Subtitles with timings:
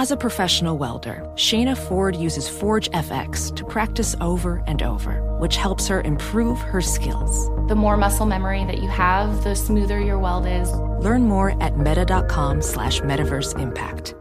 [0.00, 5.56] As a professional welder, Shayna Ford uses Forge FX to practice over and over, which
[5.56, 7.50] helps her improve her skills.
[7.68, 10.72] The more muscle memory that you have, the smoother your weld is.
[11.04, 14.14] Learn more at meta.com slash metaverse impact.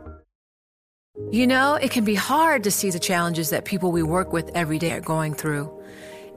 [1.32, 4.52] You know, it can be hard to see the challenges that people we work with
[4.54, 5.72] every day are going through.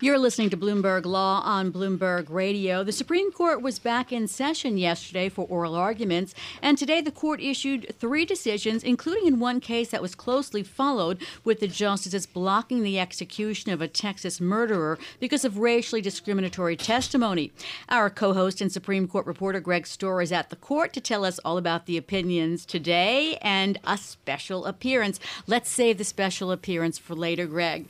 [0.00, 2.82] You're listening to Bloomberg Law on Bloomberg Radio.
[2.82, 7.40] The Supreme Court was back in session yesterday for oral arguments, and today the court
[7.40, 12.82] issued three decisions, including in one case that was closely followed, with the justices blocking
[12.82, 17.52] the execution of a Texas murderer because of racially discriminatory testimony.
[17.88, 21.24] Our co host and Supreme Court reporter Greg Stohr is at the court to tell
[21.24, 25.20] us all about the opinions today and a special appearance.
[25.46, 27.86] Let's save the special appearance for later, Greg.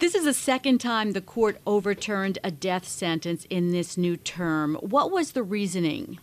[0.00, 4.76] This is the second time the court overturned a death sentence in this new term.
[4.76, 6.18] What was the reasoning?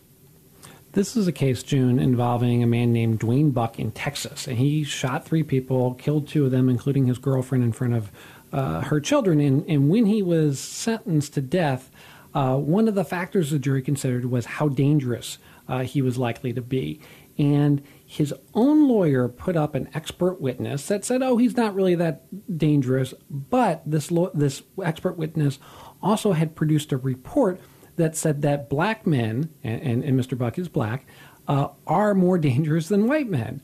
[0.92, 4.48] This is a case, June, involving a man named Duane Buck in Texas.
[4.48, 8.10] And he shot three people, killed two of them, including his girlfriend, in front of
[8.52, 9.38] uh, her children.
[9.38, 11.88] And, and when he was sentenced to death,
[12.34, 16.52] uh, one of the factors the jury considered was how dangerous uh, he was likely
[16.52, 17.00] to be.
[17.38, 21.94] And his own lawyer put up an expert witness that said, "Oh, he's not really
[21.94, 22.24] that
[22.58, 25.58] dangerous." But this lo- this expert witness
[26.02, 27.60] also had produced a report
[27.96, 30.38] that said that black men, and, and, and Mr.
[30.38, 31.06] Buck is black,
[31.46, 33.60] uh, are more dangerous than white men.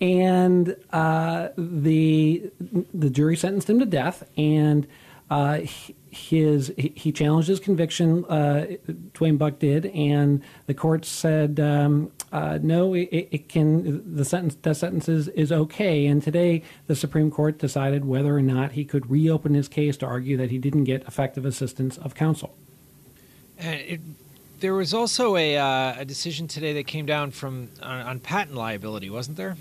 [0.00, 2.50] And uh, the
[2.92, 4.86] the jury sentenced him to death, and
[5.30, 5.60] uh,
[6.10, 8.24] his he challenged his conviction.
[8.26, 8.76] Uh,
[9.12, 12.94] Duane Buck did, and the court said um, uh, no.
[12.94, 16.06] It, it, can the sentence death sentence is, is okay.
[16.06, 20.06] And today the Supreme Court decided whether or not he could reopen his case to
[20.06, 22.54] argue that he didn't get effective assistance of counsel.
[23.58, 24.00] And it,
[24.60, 28.56] there was also a, uh, a decision today that came down from on, on patent
[28.56, 29.56] liability, wasn't there?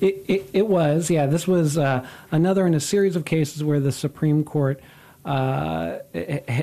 [0.00, 1.26] It, it, was, yeah.
[1.26, 4.80] This was uh, another in a series of cases where the Supreme Court
[5.24, 5.98] uh,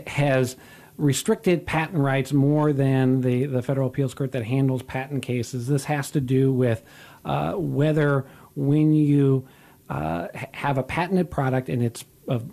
[0.07, 0.55] has
[0.97, 5.67] restricted patent rights more than the, the federal appeals court that handles patent cases.
[5.67, 6.83] This has to do with
[7.23, 8.25] uh, whether
[8.55, 9.47] when you
[9.89, 12.03] uh, have a patented product and it's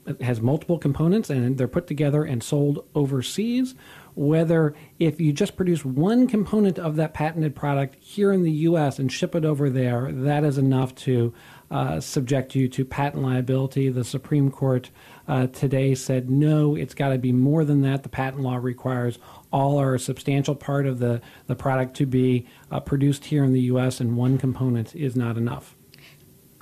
[0.07, 3.75] it has multiple components and they're put together and sold overseas,
[4.15, 8.99] whether if you just produce one component of that patented product here in the U.S.
[8.99, 11.33] and ship it over there, that is enough to
[11.71, 13.89] uh, subject you to patent liability.
[13.89, 14.91] The Supreme Court
[15.27, 18.03] uh, today said no, it's got to be more than that.
[18.03, 19.19] The patent law requires
[19.53, 23.53] all or a substantial part of the, the product to be uh, produced here in
[23.53, 25.75] the U.S., and one component is not enough.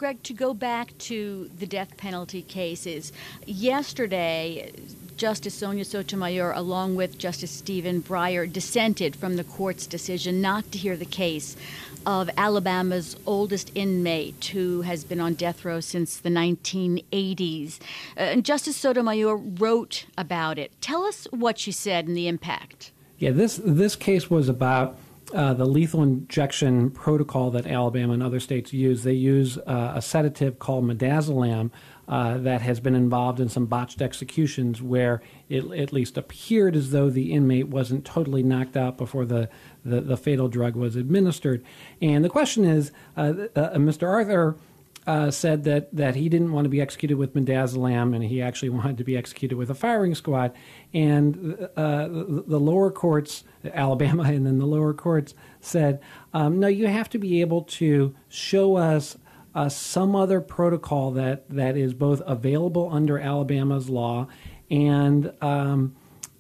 [0.03, 3.13] Greg, to go back to the death penalty cases,
[3.47, 4.73] yesterday,
[5.17, 10.79] Justice Sonia Sotomayor, along with Justice Stephen Breyer, dissented from the court's decision not to
[10.79, 11.57] hear the case
[12.05, 17.79] of Alabama's oldest inmate who has been on death row since the 1980s.
[18.17, 20.73] Uh, and Justice Sotomayor wrote about it.
[20.81, 22.91] Tell us what she said and the impact.
[23.21, 24.97] Yeah, this this case was about
[25.35, 29.03] uh, the lethal injection protocol that Alabama and other states use.
[29.03, 31.71] They use uh, a sedative called midazolam
[32.09, 36.91] uh, that has been involved in some botched executions where it at least appeared as
[36.91, 39.49] though the inmate wasn't totally knocked out before the,
[39.85, 41.65] the, the fatal drug was administered.
[42.01, 44.09] And the question is uh, uh, Mr.
[44.09, 44.57] Arthur.
[45.05, 48.69] Uh, said that, that he didn't want to be executed with midazolam and he actually
[48.81, 50.53] wanted to be executed with a firing squad.
[50.95, 56.01] And uh, the, the, lower courts, Alabama and then the lower courts, said,
[56.33, 59.19] um, no, you have to be able to show us
[59.57, 64.29] uh, some other protocol that, that is both available under Alabama's law
[64.73, 65.95] and um,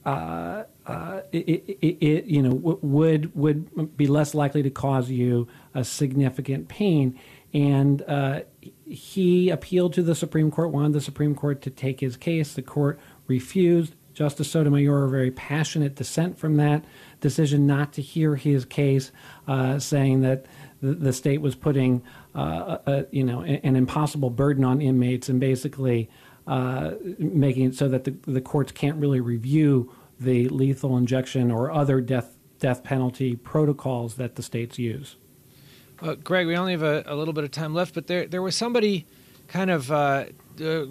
[0.04, 1.38] uh, uh, it,
[1.80, 6.66] it, it, you know w- would would be less likely to cause you a significant
[6.66, 7.18] pain.
[7.54, 8.40] And uh,
[8.86, 12.54] he appealed to the Supreme Court, wanted the Supreme Court to take his case.
[12.54, 13.94] The court refused.
[14.14, 16.84] Justice Sotomayor, a very passionate dissent from that
[17.20, 19.10] decision not to hear his case,
[19.48, 20.44] uh, saying that
[20.82, 22.02] the, the state was putting
[22.34, 26.10] uh, a, you know an impossible burden on inmates and basically
[26.46, 29.90] uh, making it so that the, the courts can't really review
[30.20, 35.16] the lethal injection or other death death penalty protocols that the states use.
[36.02, 38.42] Well, Greg, we only have a, a, little bit of time left, but there there
[38.42, 39.06] was somebody
[39.46, 40.24] kind of uh,
[40.60, 40.86] uh,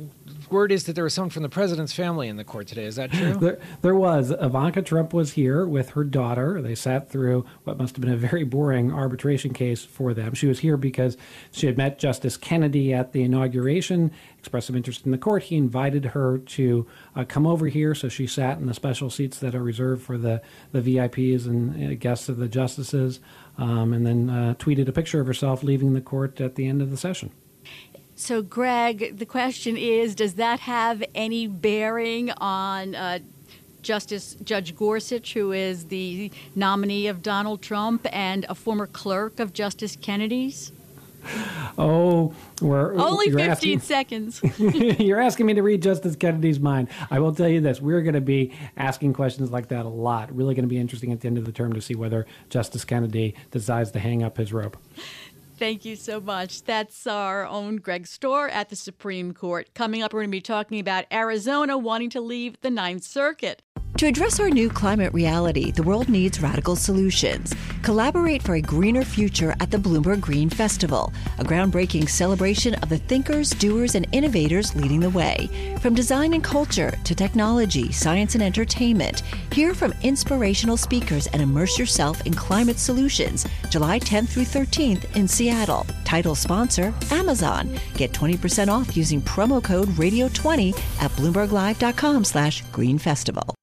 [0.49, 2.85] word is that there was someone from the president's family in the court today.
[2.85, 3.31] Is that true?
[3.41, 4.31] There, there was.
[4.31, 6.61] Ivanka Trump was here with her daughter.
[6.61, 10.33] They sat through what must have been a very boring arbitration case for them.
[10.33, 11.17] She was here because
[11.51, 15.43] she had met Justice Kennedy at the inauguration, expressed some interest in the court.
[15.43, 16.85] He invited her to
[17.15, 20.17] uh, come over here, so she sat in the special seats that are reserved for
[20.17, 20.41] the,
[20.71, 23.19] the VIPs and uh, guests of the justices,
[23.57, 26.81] um, and then uh, tweeted a picture of herself leaving the court at the end
[26.81, 27.31] of the session.
[28.21, 33.18] So, Greg, the question is Does that have any bearing on uh,
[33.81, 39.53] Justice Judge Gorsuch, who is the nominee of Donald Trump and a former clerk of
[39.53, 40.71] Justice Kennedy's?
[41.79, 44.41] Oh, we're only 15 asking, seconds.
[44.59, 46.89] you're asking me to read Justice Kennedy's mind.
[47.09, 50.35] I will tell you this: we're going to be asking questions like that a lot.
[50.35, 52.85] Really going to be interesting at the end of the term to see whether Justice
[52.85, 54.77] Kennedy decides to hang up his rope.
[55.61, 56.63] Thank you so much.
[56.63, 59.71] That's our own Greg Stohr at the Supreme Court.
[59.75, 63.61] Coming up, we're going to be talking about Arizona wanting to leave the Ninth Circuit.
[63.97, 67.53] To address our new climate reality, the world needs radical solutions.
[67.83, 72.97] Collaborate for a greener future at the Bloomberg Green Festival, a groundbreaking celebration of the
[72.97, 75.47] thinkers, doers, and innovators leading the way.
[75.81, 79.21] From design and culture to technology, science, and entertainment,
[79.51, 83.45] hear from inspirational speakers and immerse yourself in climate solutions.
[83.69, 85.50] July 10th through 13th in Seattle.
[86.03, 87.69] Title sponsor Amazon.
[87.95, 93.60] Get 20% off using promo code Radio20 at BloombergLive.com/slash Green Festival.